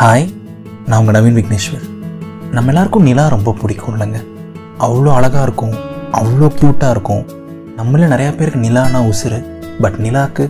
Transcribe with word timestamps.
Hi 0.00 0.22
நான் 0.86 0.98
உங்கள் 1.00 1.14
நவீன் 1.14 1.38
விக்னேஸ்வர். 1.38 1.82
நம்ம 2.56 2.70
எல்லாருக்கும் 2.72 3.06
நிலா 3.08 3.24
ரொம்ப 3.34 3.52
பிடிக்கும் 3.62 3.94
இல்லைங்க. 3.94 4.20
அவ்வளோ 4.84 5.10
அழகாக 5.16 5.42
இருக்கும் 5.46 5.74
அவ்வளோ 6.18 6.46
க்யூட்டாக 6.58 6.92
இருக்கும். 6.94 7.24
நம்மள 7.78 8.06
நிறையா 8.12 8.30
பேருக்கு 8.38 8.62
நிலானா 8.64 9.00
உசுறு 9.10 9.40
பட் 9.82 9.98
நிலாக்கு 10.04 10.44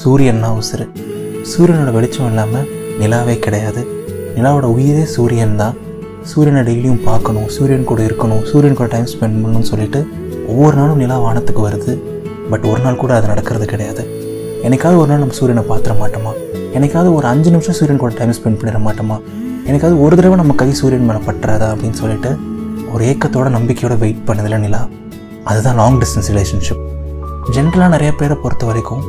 சூரியன்னா 0.00 0.50
உசுறு. 0.58 0.86
சூரியனோட 1.52 1.94
வெளிச்சம் 1.96 2.28
இல்லாமல் 2.32 2.68
நிலாவே 3.00 3.36
கிடையாது. 3.46 3.84
நிலாவோட 4.36 4.68
உயிரே 4.76 5.06
சூரியன் 5.14 5.56
தான். 5.62 5.78
சூரியனை 6.32 6.64
டெய்லியும் 6.68 7.02
பார்க்கணும் 7.08 7.48
சூரியன் 7.56 7.88
கூட 7.92 8.02
இருக்கணும் 8.10 8.44
சூரியன் 8.52 8.78
கூட 8.82 8.90
டைம் 8.96 9.10
ஸ்பெண்ட் 9.14 9.40
பண்ணணும்னு 9.42 9.72
சொல்லிட்டு 9.72 10.02
ஒவ்வொரு 10.52 10.76
நாளும் 10.82 11.02
நிலா 11.04 11.18
வானத்துக்கு 11.26 11.68
வருது. 11.70 11.94
பட் 12.52 12.68
ஒரு 12.72 12.82
நாள் 12.86 13.02
கூட 13.04 13.14
அது 13.20 13.32
நடக்கிறது 13.34 13.68
கிடையாது. 13.74 14.04
என்னைக்காவது 14.66 15.02
ஒரு 15.04 15.12
நாள் 15.12 15.24
நம்ம 15.24 15.40
சூரியனை 15.40 15.66
பார்த்துட 15.72 15.96
மாட்டோமா? 16.04 16.34
எனக்காவது 16.74 17.14
ஒரு 17.14 17.26
அஞ்சு 17.26 17.50
நிமிஷம் 17.50 17.74
சூரியன் 17.74 18.00
கூட 18.00 18.14
டைம் 18.18 18.30
ஸ்பெண்ட் 18.30 18.58
பண்ணிட 18.60 18.78
மாட்டோமா? 18.86 19.16
எனக்காவது 19.66 20.00
ஒரு 20.00 20.16
தடவை 20.16 20.36
நம்ம 20.36 20.52
கை 20.52 20.72
சூரியன் 20.72 21.04
மேலே 21.04 21.18
பட்டுறாதா 21.18 21.66
அப்படின்னு 21.72 21.98
சொல்லிட்டு 22.00 22.36
ஒரு 22.92 23.04
ஏக்கத்தோட 23.04 23.48
நம்பிக்கையோட 23.56 23.98
வெயிட் 23.98 24.22
பண்ணதில்ல 24.26 24.58
நிலா. 24.58 24.88
அதுதான் 25.44 25.74
லாங் 25.74 26.00
டிஸ்டன்ஸ் 26.00 26.30
ரிலேஷன்ஷிப் 26.30 26.82
ஜென்ரலாக 27.52 27.88
நிறைய 27.88 28.12
பேரை 28.12 28.36
பொறுத்த 28.42 28.66
வரைக்கும் 28.66 29.02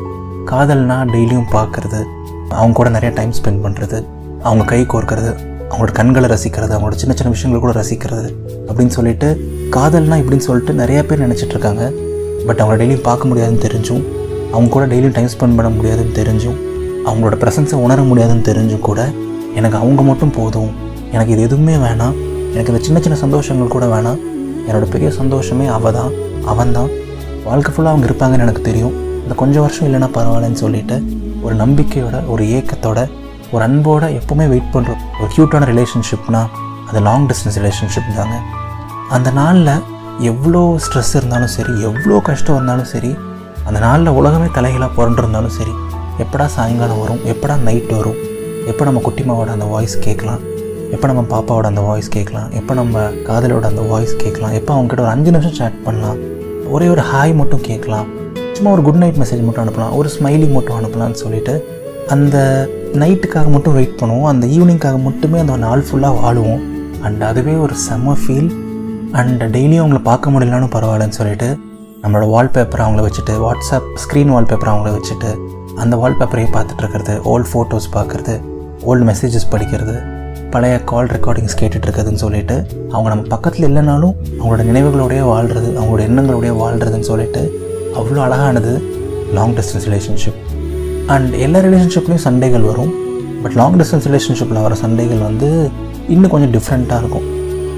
காதல்னா 0.46 0.98
டெய்லியும் 1.14 1.50
பார்க்குறது 1.52 2.04
அவங்க 2.50 2.76
கூட 2.76 2.90
நிறைய 2.90 3.16
டைம் 3.16 3.34
ஸ்பெண்ட் 3.40 3.64
பண்ணுறது 3.66 4.06
அவங்க 4.44 4.64
கை 4.64 4.82
கோர்க்கறது 4.82 5.32
அவங்களோட 5.70 5.92
கண்களை 5.92 6.30
ரசிக்கிறது 6.30 6.74
அவங்களோட 6.78 6.96
சின்ன 7.02 7.16
சின்ன 7.20 7.32
விஷயங்களை 7.32 7.60
கூட 7.60 7.74
ரசிக்கிறது 7.82 8.30
அப்படின்னு 8.68 8.96
சொல்லிட்டு 8.98 9.28
காதல்னா 9.72 10.18
இப்படின்னு 10.22 10.48
சொல்லிட்டு 10.50 10.74
நிறைய 10.74 11.06
பேர் 11.06 11.30
நினச்சிட்டு 11.30 11.56
இருக்காங்க. 11.56 11.92
பட் 12.48 12.60
அவங்கள 12.60 12.80
டெய்லியும் 12.82 13.08
பார்க்க 13.10 13.28
முடியாதுன்னு 13.28 13.64
தெரிஞ்சும் 13.64 14.04
அவங்க 14.52 14.72
கூட 14.72 14.86
டெய்லியும் 14.88 15.14
டைம் 15.14 15.28
ஸ்பெண்ட் 15.28 15.58
பண்ண 15.60 15.70
முடியாதுன்னு 15.70 16.16
தெரிஞ்சும் 16.16 16.58
அவங்களோட 17.08 17.36
ப்ரெசன்ஸை 17.42 17.78
உணர 17.86 18.02
முடியாதுன்னு 18.10 18.48
தெரிஞ்சு 18.50 18.78
கூட 18.88 19.00
எனக்கு 19.60 19.78
அவங்க 19.84 20.02
மட்டும் 20.10 20.34
போதும். 20.40 20.72
எனக்கு 21.16 21.34
இது 21.36 21.42
எதுவுமே 21.48 21.76
வேணாம். 21.86 22.16
எனக்கு 22.54 22.72
இந்த 22.74 22.82
சின்ன 22.88 23.00
சின்ன 23.06 23.18
சந்தோஷங்கள் 23.24 23.74
கூட 23.76 23.86
வேணாம். 23.94 24.20
என்னோட 24.68 24.86
பெரிய 24.96 25.10
சந்தோஷமே 25.20 25.66
அவள் 25.78 25.96
தான் 25.98 26.12
அவன் 26.52 26.74
தான் 26.78 26.90
வாழ்க்கை 27.48 27.72
ஃபுல்லாக 27.74 27.94
அவங்க 27.94 28.06
இருப்பாங்கன்னு 28.10 28.46
எனக்கு 28.46 28.64
தெரியும். 28.70 28.94
இந்த 29.24 29.36
கொஞ்சம் 29.42 29.64
வருஷம் 29.66 29.88
இல்லைன்னா 29.88 30.10
பரவாயில்லன்னு 30.18 30.62
சொல்லிட்டு 30.64 30.96
ஒரு 31.46 31.56
நம்பிக்கையோட 31.64 32.16
ஒரு 32.34 32.44
ஏக்கத்தோட 32.58 33.00
ஒரு 33.54 33.62
அன்போட 33.68 34.04
எப்போவுமே 34.20 34.46
வெயிட் 34.52 34.74
பண்ணுற 34.74 34.92
ஒரு 35.22 35.30
க்யூட்டான 35.36 35.68
ரிலேஷன்ஷிப்னால் 35.72 36.50
அது 36.90 37.00
லாங் 37.08 37.26
டிஸ்டன்ஸ் 37.30 37.58
ரிலேஷன்ஷிப் 37.62 38.16
தாங்க. 38.20 38.38
அந்த 39.16 39.30
நாளில் 39.40 39.74
எவ்வளோ 40.30 40.62
ஸ்ட்ரெஸ் 40.86 41.14
இருந்தாலும் 41.20 41.54
சரி 41.58 41.74
எவ்வளோ 41.88 42.18
கஷ்டம் 42.28 42.58
இருந்தாலும் 42.58 42.90
சரி 42.94 43.12
அந்த 43.68 43.80
நாளில் 43.86 44.18
உலகமே 44.20 44.48
தலைகளாக 44.58 44.92
புரண்டிருந்தாலும் 44.98 45.56
சரி 45.58 45.74
எப்படா 46.24 46.46
சாயங்காலம் 46.46 47.00
வரும்? 47.00 47.22
எப்படா 47.26 47.56
நைட் 47.58 47.92
வரும்? 47.92 48.20
எப்போ 48.68 48.84
நம்ம 48.84 49.02
குட்டிமாவோட 49.06 49.48
அந்த 49.48 49.66
வாய்ஸ் 49.66 50.00
கேட்கலாம்? 50.00 50.42
எப்போ 50.92 51.08
நம்ம 51.08 51.22
பாப்பாவோட 51.32 51.64
அந்த 51.64 51.82
வாய்ஸ் 51.82 52.10
கேட்கலாம்? 52.10 52.52
எப்போ 52.52 52.74
நம்ம 52.74 53.00
காதலோட 53.00 53.62
அந்த 53.62 53.82
வாய்ஸ் 53.82 54.16
கேட்கலாம்? 54.16 54.52
எப்போ 54.52 54.72
அவங்ககிட்ட 54.76 55.06
ஒரு 55.06 55.08
அஞ்சு 55.08 55.32
நிமிஷம் 55.32 55.54
சேட் 55.54 55.84
பண்ணலாம்? 55.84 56.18
ஒரே 56.70 56.88
ஒரு 56.88 57.02
ஹாய் 57.02 57.36
மட்டும் 57.36 57.62
கேட்கலாம். 57.62 58.08
சும்மா 58.54 58.72
ஒரு 58.72 58.82
குட் 58.82 58.96
நைட் 58.96 59.16
மெசேஜ் 59.16 59.44
மட்டும் 59.44 59.64
அனுப்பலாம். 59.64 59.96
ஒரு 59.96 60.10
ஸ்மைலி 60.20 60.54
மட்டும் 60.54 60.80
அனுப்பலாம்னு 60.80 61.22
சொல்லிட்டு 61.24 61.68
அந்த 62.08 62.38
நைட்டுக்காக 62.94 63.50
மட்டும் 63.50 63.74
வெயிட் 63.74 64.00
பண்ணுவோம். 64.02 64.24
அந்த 64.24 64.48
ஈவினிங்காக 64.48 65.02
மட்டுமே 65.02 65.40
அந்த 65.40 65.58
நாள் 65.58 65.86
ஃபுல்லாக 65.92 66.16
வாழுவோம். 66.24 66.62
அண்ட் 67.02 67.22
அதுவே 67.22 67.54
ஒரு 67.54 67.74
செம்ம 67.90 68.16
ஃபீல் 68.24 68.52
அண்ட் 69.12 69.44
டெய்லியும் 69.44 69.84
அவங்கள 69.84 70.02
பார்க்க 70.04 70.30
முடியலன்னு 70.30 70.74
பரவாயில்லன்னு 70.76 71.18
சொல்லிட்டு 71.20 71.58
நம்மளோட 72.02 72.26
வால்பேப்பரை 72.36 72.84
அவங்கள 72.86 73.02
வச்சுட்டு 73.08 73.34
வாட்ஸ்அப் 73.46 73.90
ஸ்க்ரீன் 74.04 74.32
வால்பேப்பர் 74.36 74.72
அவங்கள 74.74 74.92
வச்சுட்டு 74.98 75.32
அந்த 75.82 75.98
வால்பேப்பரையே 75.98 76.50
பார்த்துட்ருக்கிறது 76.54 77.14
ஓல்டு 77.14 77.24
ஓல்ட் 77.24 77.48
ஃபோட்டோஸ் 77.54 77.88
பார்க்குறது 77.94 78.34
ஓல்டு 78.86 79.06
மெசேஜஸ் 79.10 79.52
படிக்கிறது 79.52 79.96
பழைய 80.50 80.84
கால் 80.84 81.08
ரெக்கார்டிங்ஸ் 81.08 81.58
கேட்டுட்ருக்குதுன்னு 81.62 81.86
இருக்கிறதுன்னு 81.86 82.22
சொல்லிட்டு 82.24 82.66
அவங்க 82.92 83.10
நம்ம 83.10 83.26
பக்கத்தில் 83.28 83.68
இல்லைனாலும் 83.72 84.14
அவங்களோட 84.40 84.64
நினைவுகளோடய 84.70 85.22
வாழ்கிறது 85.22 85.70
அவங்களோட 85.80 86.02
எண்ணங்களோடய 86.02 86.54
வாழ்கிறதுன்னு 86.64 87.08
சொல்லிட்டு 87.10 87.42
அவ்வளோ 87.96 88.16
அழகானது 88.16 88.74
லாங் 89.34 89.54
டிஸ்டன்ஸ் 89.54 89.88
ரிலேஷன்ஷிப் 89.88 90.40
அண்ட் 91.08 91.34
எல்லா 91.34 91.60
ரிலேஷன்ஷிப்லேயும் 91.60 92.26
சண்டைகள் 92.28 92.62
வரும். 92.62 92.94
பட் 93.44 93.52
லாங் 93.52 93.78
டிஸ்டன்ஸ் 93.78 94.08
ரிலேஷன்ஷிப்பில் 94.08 94.62
வர 94.62 94.76
சண்டைகள் 94.76 95.18
வந்து 95.18 95.70
இன்னும் 96.10 96.32
கொஞ்சம் 96.32 96.62
டிஃப்ரெண்ட்டாக 96.62 96.98
இருக்கும். 96.98 97.28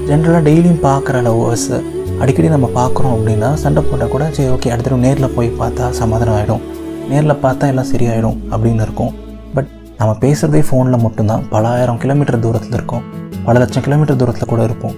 ஜென்ரலாக 0.08 0.42
டெய்லியும் 0.48 0.82
பார்க்குற 0.82 1.20
லவ்வர்ஸ் 1.28 1.82
அடிக்கடி 2.18 2.48
நம்ம 2.48 2.70
பார்க்குறோம் 2.74 3.14
அப்படின்னா 3.14 3.54
சண்டை 3.54 3.82
போட்டால் 3.82 4.08
கூட 4.08 4.28
சரி 4.32 4.48
ஓகே 4.48 4.68
அடுத்த 4.68 4.96
நேரில் 4.96 5.34
போய் 5.36 5.52
பார்த்தா 5.60 5.90
சமாதானம் 5.90 6.34
ஆகிடும் 6.34 6.62
நேரில் 7.10 7.40
பார்த்தா 7.44 7.64
எல்லாம் 7.72 7.88
சரியாயிடும் 7.92 8.38
அப்படின்னு 8.52 8.82
இருக்கும். 8.86 9.12
பட் 9.56 9.70
நம்ம 9.98 10.12
பேசுகிறதே 10.22 10.60
ஃபோனில் 10.68 11.02
மட்டும்தான். 11.06 11.42
பல 11.54 11.64
ஆயிரம் 11.74 11.98
கிலோமீட்டர் 12.02 12.44
தூரத்தில் 12.44 12.76
இருக்கோம். 12.78 13.04
பல 13.46 13.54
லட்சம் 13.62 13.84
கிலோமீட்டர் 13.86 14.18
தூரத்தில் 14.20 14.50
கூட 14.52 14.62
இருப்போம். 14.68 14.94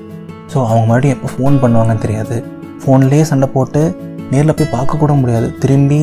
ஸோ 0.53 0.57
அவங்க 0.69 0.85
மறுபடியும் 0.91 1.17
எப்போ 1.17 1.29
ஃபோன் 1.35 1.57
பண்ணுவாங்கன்னு 1.63 2.05
தெரியாது. 2.05 2.37
ஃபோன்லேயே 2.83 3.25
சண்டை 3.31 3.49
போட்டு 3.57 3.83
நேரில் 4.33 4.57
போய் 4.59 4.73
பார்க்கக்கூட 4.77 5.13
முடியாது. 5.23 5.49
திரும்பி 5.63 6.01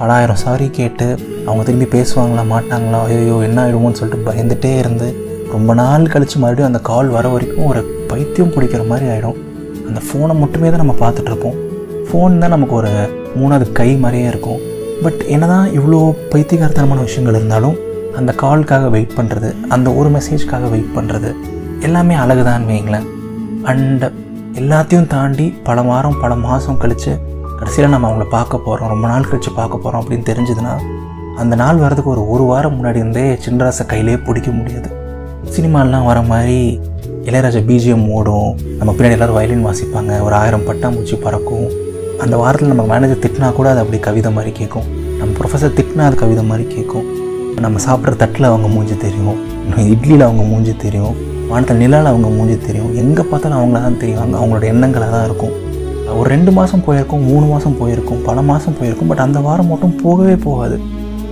பலாயிரம் 0.00 0.40
சாரி 0.44 0.66
கேட்டு 0.78 1.06
அவங்க 1.46 1.62
திரும்பி 1.68 1.86
பேசுவாங்களா 1.96 2.44
மாட்டாங்களா 2.52 3.00
ஐயோ 3.16 3.36
என்ன 3.48 3.58
ஆகிடுமோன்னு 3.64 3.98
சொல்லிட்டு 4.00 4.26
பயந்துகிட்டே 4.28 4.72
இருந்து 4.82 5.08
ரொம்ப 5.54 5.74
நாள் 5.80 6.12
கழித்து 6.12 6.36
மறுபடியும் 6.42 6.70
அந்த 6.70 6.80
கால் 6.90 7.08
வர 7.16 7.26
வரைக்கும் 7.34 7.68
ஒரு 7.72 7.80
பைத்தியம் 8.10 8.54
பிடிக்கிற 8.54 8.82
மாதிரி 8.90 9.06
ஆகிடும் 9.14 9.38
அந்த 9.88 10.00
ஃபோனை 10.06 10.34
மட்டுமே 10.42 10.68
தான் 10.70 10.82
நம்ம 10.84 10.96
பார்த்துட்ருப்போம் 11.02 11.58
ஃபோன் 12.08 12.40
தான் 12.42 12.54
நமக்கு 12.56 12.74
ஒரு 12.80 12.92
மூணாவது 13.40 13.66
கை 13.80 13.90
மாதிரியே 14.04 14.26
இருக்கும். 14.32 14.60
பட் 15.02 15.24
என்னதான் 15.26 15.68
இவ்வளோ 15.68 16.14
பைத்தியகாரத்தனமான 16.30 17.00
விஷயங்கள் 17.00 17.34
இருந்தாலும் 17.34 17.76
அந்த 18.16 18.34
காலுக்காக 18.42 18.90
வெயிட் 18.90 19.12
பண்ணுறது 19.16 19.54
அந்த 19.68 19.94
ஒரு 19.94 20.10
மெசேஜ்க்காக 20.10 20.70
வெயிட் 20.70 20.90
பண்ணுறது 20.96 21.34
எல்லாமே 21.80 22.14
அழகுதான் 22.14 22.66
வைங்களேன் 22.66 23.06
அண்ட் 23.62 24.04
எல்லாத்தையும் 24.52 25.06
தாண்டி 25.06 25.54
பல 25.64 25.82
வாரம் 25.82 26.20
பல 26.20 26.34
மாதம் 26.34 26.76
கழித்து 26.76 27.18
கடைசியில் 27.58 27.90
நம்ம 27.90 28.10
அவங்கள 28.10 28.28
பார்க்க 28.28 28.58
போகிறோம் 28.58 28.88
ரொம்ப 28.88 29.08
நாள் 29.08 29.24
கழித்து 29.24 29.52
பார்க்க 29.52 29.78
போகிறோம் 29.78 30.04
அப்படின்னு 30.04 30.22
தெரிஞ்சதுன்னா 30.22 30.78
அந்த 31.36 31.56
நாள் 31.56 31.76
வர்றதுக்கு 31.76 32.10
ஒரு 32.10 32.28
ஒரு 32.28 32.42
வாரம் 32.42 32.84
முன்னாடி 32.84 32.96
இருந்தே 32.96 33.38
சின்னராசை 33.46 33.86
கையிலே 33.86 34.16
பிடிக்க 34.16 34.50
முடியாது. 34.50 34.90
சினிமாலாம் 35.56 36.04
வர 36.04 36.22
மாதிரி 36.22 36.80
இளையராஜா 37.24 37.62
பிஜிஎம் 37.68 38.08
ஓடும் 38.08 38.58
நம்ம 38.78 38.92
பின்னாடி 38.92 39.10
எல்லோரும் 39.10 39.34
வயலின் 39.34 39.66
வாசிப்பாங்க 39.66 40.20
ஒரு 40.20 40.34
ஆயிரம் 40.34 40.60
பட்டாம்பூச்சி 40.60 41.20
பறக்கும் 41.20 41.68
அந்த 42.24 42.36
வாரத்தில் 42.42 42.70
நம்ம 42.72 42.84
மேனேஜர் 42.92 43.20
திட்டினா 43.24 43.48
கூட 43.56 43.66
அது 43.72 43.80
அப்படி 43.82 43.98
கவிதை 44.06 44.30
மாதிரி 44.36 44.50
கேட்கும் 44.58 44.86
நம்ம 45.18 45.30
ப்ரொஃபஸர் 45.38 45.74
திட்டினா 45.78 46.04
அது 46.08 46.16
கவிதை 46.22 46.42
மாதிரி 46.50 46.64
கேட்கும் 46.74 47.06
நம்ம 47.64 47.80
சாப்பிட்ற 47.86 48.12
தட்டில் 48.22 48.48
அவங்க 48.50 48.68
மூஞ்சி 48.74 48.94
தெரியும். 49.04 49.38
இட்லியில் 49.94 50.24
அவங்க 50.26 50.44
மூஞ்சி 50.50 50.72
தெரியும். 50.84 51.14
வானத்தில் 51.50 51.80
நிலாவில் 51.82 52.10
அவங்க 52.12 52.28
மூஞ்சி 52.36 52.56
தெரியும். 52.66 52.90
எங்கே 53.02 53.22
பார்த்தாலும் 53.30 53.58
அவங்கள 53.60 53.80
தான் 53.86 54.00
தெரியும் 54.02 54.34
அவங்களோட 54.40 54.64
எண்ணங்களாக 54.72 55.10
தான் 55.16 55.26
இருக்கும். 55.28 55.54
ஒரு 56.18 56.26
ரெண்டு 56.34 56.50
மாதம் 56.58 56.84
போயிருக்கும் 56.86 57.24
மூணு 57.30 57.44
மாதம் 57.52 57.76
போயிருக்கும் 57.80 58.20
பல 58.28 58.42
மாதம் 58.50 58.76
போயிருக்கும். 58.78 59.10
பட் 59.12 59.24
அந்த 59.26 59.38
வாரம் 59.46 59.70
மட்டும் 59.72 59.94
போகவே 60.04 60.36
போகாது. 60.46 60.76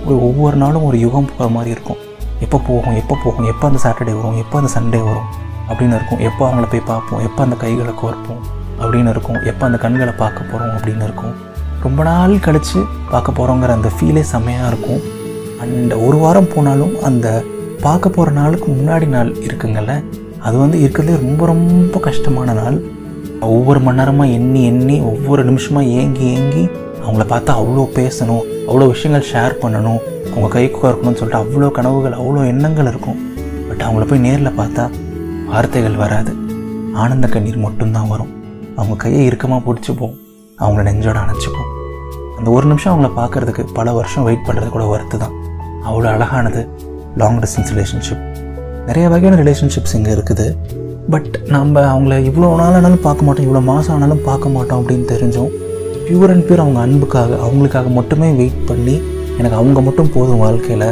ஒரு 0.07 0.17
ஒவ்வொரு 0.29 0.57
நாளும் 0.63 0.87
ஒரு 0.89 0.99
யுகம் 1.05 1.29
போகிற 1.31 1.49
மாதிரி 1.57 1.71
இருக்கும். 1.75 1.99
எப்போ 2.45 2.57
போகும் 2.69 2.97
எப்போ 3.01 3.17
போகும் 3.23 3.47
எப்போ 3.53 3.65
அந்த 3.69 3.81
சாட்டர்டே 3.85 4.15
வரும் 4.19 4.39
எப்போ 4.43 4.57
அந்த 4.61 4.71
சண்டே 4.77 5.01
வரும் 5.09 5.29
அப்படின்னு 5.69 5.97
இருக்கும். 5.99 6.21
எப்போ 6.29 6.43
அவங்கள 6.49 6.67
போய் 6.73 6.89
பார்ப்போம் 6.91 7.23
எப்போ 7.29 7.41
அந்த 7.47 7.57
கைகளை 7.63 7.95
கோர்ப்போம். 8.03 8.43
அப்படின்னு 8.83 9.11
இருக்கும். 9.15 9.39
எப்போ 9.51 9.63
அந்த 9.67 9.77
கண்களை 9.83 10.13
பார்க்க 10.21 10.49
போகிறோம் 10.51 10.75
அப்படின்னு 10.77 11.05
இருக்கும். 11.09 11.33
ரொம்ப 11.85 12.03
நாள் 12.09 12.33
கழித்து 12.45 12.79
பார்க்க 13.13 13.37
போகிறோங்கிற 13.37 13.71
அந்த 13.77 13.89
ஃபீலே 13.95 14.23
செம்மையாக 14.33 14.69
இருக்கும். 14.71 15.01
அண்ட் 15.63 15.93
ஒரு 16.05 16.17
வாரம் 16.23 16.51
போனாலும் 16.53 16.93
அந்த 17.09 17.27
பார்க்க 17.85 18.15
போகிற 18.15 18.31
நாளுக்கு 18.39 18.67
முன்னாடி 18.75 19.07
நாள் 19.15 19.29
இருக்குங்கள்ல 19.45 19.93
அது 20.47 20.55
வந்து 20.61 20.77
இருக்கிறதுலே 20.83 21.15
ரொம்ப 21.25 21.45
ரொம்ப 21.51 21.99
கஷ்டமான 22.07 22.53
நாள். 22.61 22.77
ஒவ்வொரு 23.55 23.79
மணி 23.85 23.99
நேரமாக 23.99 24.35
எண்ணி 24.37 24.61
எண்ணி 24.71 24.95
ஒவ்வொரு 25.11 25.41
நிமிஷமாக 25.49 25.91
ஏங்கி 26.01 26.25
ஏங்கி 26.35 26.63
அவங்கள 27.03 27.23
பார்த்தா 27.31 27.51
அவ்வளோ 27.61 27.83
பேசணும் 27.99 28.43
அவ்வளோ 28.67 28.85
விஷயங்கள் 28.93 29.29
ஷேர் 29.31 29.55
பண்ணணும் 29.63 30.01
அவங்க 30.31 30.47
கை 30.53 30.63
இருக்கணும்னு 30.67 31.19
சொல்லிட்டு 31.21 31.41
அவ்வளோ 31.43 31.71
கனவுகள் 31.77 32.17
அவ்வளோ 32.19 32.45
எண்ணங்கள் 32.51 32.89
இருக்கும். 32.91 33.19
பட் 33.69 33.83
அவங்கள 33.87 34.05
போய் 34.11 34.25
நேரில் 34.27 34.57
பார்த்தா 34.59 34.85
வார்த்தைகள் 35.51 36.01
வராது. 36.03 36.31
ஆனந்த 37.03 37.27
கண்ணீர் 37.33 37.65
மட்டும்தான் 37.65 38.11
வரும். 38.13 38.31
அவங்க 38.79 38.95
கையை 39.03 39.21
இறுக்கமாக 39.29 39.61
பிடிச்சிப்போம் 39.67 40.13
அவங்கள 40.63 40.83
நெஞ்சோட 40.89 41.17
அணைச்சிப்போம் 41.23 41.69
அந்த 42.37 42.47
ஒரு 42.57 42.65
நிமிஷம் 42.71 42.91
அவங்கள 42.93 43.09
பார்க்குறதுக்கு 43.19 43.63
பல 43.77 43.91
வருஷம் 43.97 44.25
வெயிட் 44.27 44.45
பண்ணுறது 44.47 44.69
கூட 44.75 44.85
ஒர்த்து 44.93 45.17
தான். 45.23 45.35
அவ்வளோ 45.87 46.07
அழகானது 46.13 46.61
லாங் 47.21 47.39
டிஸ்டன்ஸ் 47.43 47.71
ரிலேஷன்ஷிப் 47.73 48.23
நிறைய 48.87 49.05
வகையான 49.13 49.37
ரிலேஷன்ஷிப்ஸ் 49.41 49.95
இங்கே 49.97 50.11
இருக்குது. 50.15 50.45
பட் 51.13 51.33
நம்ம 51.55 51.81
அவங்கள 51.93 52.15
இவ்வளோ 52.29 52.49
நாள் 52.61 52.75
ஆனாலும் 52.77 53.03
பார்க்க 53.07 53.27
மாட்டோம் 53.27 53.45
இவ்வளோ 53.47 53.61
மாதம் 53.71 53.93
ஆனாலும் 53.95 54.21
பார்க்க 54.29 54.55
மாட்டோம் 54.55 54.79
அப்படின்னு 54.81 55.05
தெரிஞ்சோம் 55.13 55.51
பியூர் 56.05 56.31
அண்ட் 56.33 56.45
பியூர் 56.47 56.63
அவங்க 56.63 56.79
அன்புக்காக 56.85 57.37
அவங்களுக்காக 57.45 57.89
மட்டுமே 57.99 58.29
வெயிட் 58.39 58.61
பண்ணி 58.69 58.95
எனக்கு 59.39 59.57
அவங்க 59.59 59.81
மட்டும் 59.87 60.11
போதும் 60.15 60.41
வாழ்க்கையில். 60.45 60.89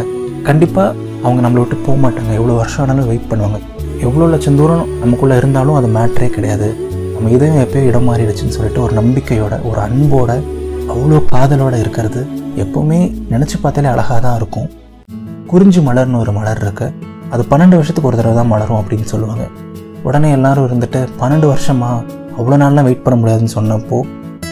கண்டிப்பாக 0.49 0.95
அவங்க 1.25 1.39
நம்மளை 1.45 1.61
விட்டு 1.63 1.77
போக 1.87 1.97
மாட்டாங்க. 2.05 2.31
எவ்வளோ 2.39 2.53
வருஷம் 2.61 2.83
ஆனாலும் 2.83 3.09
வெயிட் 3.11 3.27
பண்ணுவாங்க. 3.31 3.59
எவ்வளோ 4.05 4.27
லட்சம் 4.33 4.59
தூரம் 4.61 4.87
நமக்குள்ளே 5.03 5.35
இருந்தாலும் 5.41 5.77
அது 5.79 5.89
மேட்ரே 5.97 6.29
கிடையாது. 6.37 6.69
நம்ம 7.21 7.33
இதயம் 7.35 7.59
எப்போயோ 7.63 7.87
இடம் 7.87 8.07
மாறிடுச்சுன்னு 8.09 8.53
சொல்லிட்டு 8.55 8.79
ஒரு 8.83 8.93
நம்பிக்கையோட 8.99 9.55
ஒரு 9.69 9.79
அன்போட 9.83 10.31
அவ்வளோ 10.93 11.17
காதலோட 11.31 11.75
இருக்கிறது 11.81 12.21
எப்போவுமே 12.63 12.97
நினச்சி 13.33 13.57
பார்த்தாலே 13.63 13.89
அழகாக 13.91 14.17
தான் 14.25 14.37
இருக்கும். 14.39 14.65
குறிஞ்சி 15.51 15.81
மலர்னு 15.87 16.17
ஒரு 16.21 16.31
மலர் 16.37 16.61
இருக்கு. 16.65 16.87
அது 17.33 17.43
பன்னெண்டு 17.51 17.77
வருஷத்துக்கு 17.79 18.09
ஒரு 18.11 18.17
தடவை 18.19 18.33
தான் 18.39 18.49
மலரும் 18.53 18.79
அப்படின்னு 18.79 19.07
சொல்லுவாங்க. 19.11 19.45
உடனே 20.07 20.31
எல்லாரும் 20.37 20.67
இருந்துட்டு 20.69 21.01
பன்னெண்டு 21.21 21.49
வருஷமா? 21.53 21.91
அவ்வளோ 22.39 22.59
நாள்லாம் 22.63 22.87
வெயிட் 22.89 23.05
பண்ண 23.05 23.17
முடியாதுன்னு 23.21 23.55
சொன்னப்போ 23.57 23.99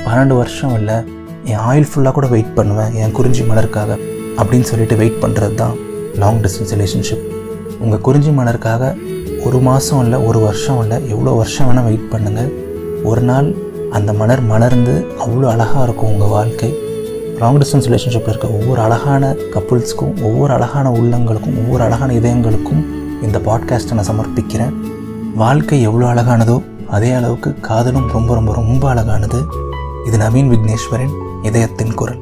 பன்னெண்டு 0.06 0.38
வருஷம் 0.42 0.75
இல்லை. 0.80 0.98
என் 1.51 1.63
ஆயில் 1.69 1.89
ஃபுல்லாக 1.92 2.13
கூட 2.19 2.30
வெயிட் 2.36 2.56
பண்ணுவேன் 2.60 2.94
என் 3.01 3.15
குறிஞ்சி 3.19 3.45
மலருக்காக 3.51 3.98
அப்படின்னு 4.39 4.69
சொல்லிட்டு 4.74 4.98
வெயிட் 5.04 5.22
பண்ணுறது 5.25 5.57
தான் 5.63 5.75
லாங் 6.24 6.42
டிஸ்டன்ஸ் 6.45 6.75
ரிலேஷன்ஷிப் 6.75 7.25
உங்கள் 7.80 8.06
குறிஞ்சி 8.10 8.33
மலருக்காக 8.42 8.94
ஒரு 9.45 9.57
மாதம் 9.57 10.01
இல்லை 10.03 10.19
ஒரு 10.19 10.39
வருஷம் 10.39 10.80
இல்லை 10.81 11.09
எவ்வளோ 11.09 11.31
வருஷம் 11.31 11.68
வேணால் 11.69 11.83
வெயிட் 11.83 12.09
பண்ணுங்கள் 12.12 12.50
ஒரு 13.03 13.21
நாள் 13.21 13.47
அந்த 13.91 14.13
மலர் 14.13 14.41
மலர்ந்து 14.41 15.06
அவ்வளோ 15.25 15.47
அழகாக 15.51 15.83
இருக்கும் 15.83 16.12
உங்கள் 16.13 16.27
வாழ்க்கை. 16.27 16.69
லாங் 17.39 17.57
டிஸ்டன்ஸ் 17.57 17.88
ரிலேஷன்ஷிப்பில் 17.89 18.31
இருக்க 18.33 18.47
ஒவ்வொரு 18.47 18.81
அழகான 18.81 19.36
கப்புள்ஸ்க்கும் 19.53 20.13
ஒவ்வொரு 20.21 20.53
அழகான 20.53 20.91
உள்ளங்களுக்கும் 20.91 21.57
ஒவ்வொரு 21.62 21.83
அழகான 21.83 22.13
இதயங்களுக்கும் 22.13 22.81
இந்த 23.21 23.39
பாட்காஸ்ட்டை 23.39 23.97
நான் 24.00 24.09
சமர்ப்பிக்கிறேன். 24.12 24.74
வாழ்க்கை 25.36 25.81
எவ்வளோ 25.81 26.07
அழகானதோ 26.13 26.57
அதே 26.88 27.12
அளவுக்கு 27.12 27.56
காதலும் 27.62 28.07
ரொம்ப 28.07 28.33
ரொம்ப 28.33 28.53
ரொம்ப 28.53 28.89
அழகானது. 28.89 29.41
இது 30.06 30.18
நவீன் 30.18 30.51
விக்னேஸ்வரன் 30.53 31.15
இதயத்தின் 31.41 31.94
குரல். 31.94 32.21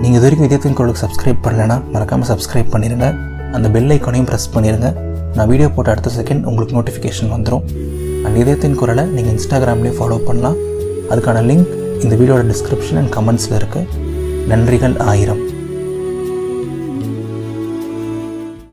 நீங்கள் 0.00 0.18
இது 0.20 0.20
வரைக்கும் 0.20 0.48
இதயத்தின் 0.48 0.72
குரலுக்கு 0.72 1.04
சப்ஸ்கிரைப் 1.06 1.42
பண்ணலைன்னா 1.42 1.82
மறக்காமல் 1.92 2.28
சப்ஸ்கிரைப் 2.28 2.72
பண்ணிடுங்க 2.72 3.08
அந்த 3.52 3.70
பெல் 3.70 3.92
ஐக்கானையும் 3.96 4.28
ப்ரெஸ் 4.30 4.52
பண்ணிடுங்க 4.54 4.88
நான் 5.36 5.48
வீடியோ 5.50 5.68
போட்ட 5.76 5.92
அடுத்த 5.92 6.10
செகண்ட் 6.16 6.44
உங்களுக்கு 6.48 6.76
நோட்டிஃபிகேஷன் 6.76 7.30
வந்துடும் 7.34 7.64
அண்ட் 8.24 8.36
இதயத்தின் 8.42 8.76
குரலை 8.80 9.04
நீங்கள் 9.14 9.32
இன்ஸ்டாகிராம்லேயும் 9.34 9.98
ஃபாலோ 9.98 10.18
பண்ணலாம். 10.28 10.58
அதுக்கான 11.10 11.42
லிங்க் 11.48 11.72
இந்த 12.04 12.14
வீடியோட 12.20 12.42
டிஸ்கிரிப்ஷன் 12.52 13.00
அண்ட் 13.00 13.12
கமெண்ட்ஸில் 13.16 13.56
இருக்குது 13.60 13.88
நன்றிகள் 14.52 14.96
ஆயிரம். 15.12 15.42